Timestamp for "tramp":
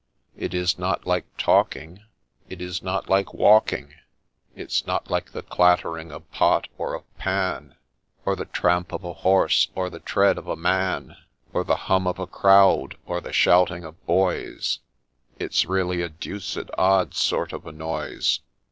8.45-8.91